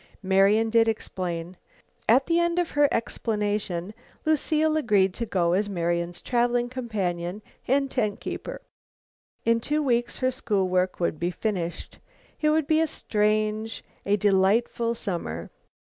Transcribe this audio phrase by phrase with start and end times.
[0.23, 1.57] Marian did explain.
[2.09, 3.93] At the end of her explanation
[4.25, 8.61] Lucile agreed to go as Marian's traveling companion and tent keeper.
[9.45, 11.99] In two weeks her school work would be finished.
[12.41, 15.51] It would be a strange, a delightful summer.